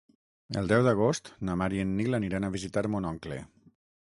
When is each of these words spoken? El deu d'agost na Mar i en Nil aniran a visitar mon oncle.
El 0.61 0.71
deu 0.71 0.85
d'agost 0.87 1.29
na 1.49 1.57
Mar 1.63 1.67
i 1.77 1.83
en 1.85 1.93
Nil 2.01 2.19
aniran 2.21 2.49
a 2.49 2.51
visitar 2.57 2.85
mon 2.97 3.11
oncle. 3.15 3.41